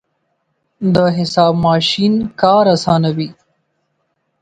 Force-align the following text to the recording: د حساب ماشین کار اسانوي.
د 0.95 0.97
حساب 1.17 1.53
ماشین 1.65 2.13
کار 2.41 2.65
اسانوي. 2.75 3.29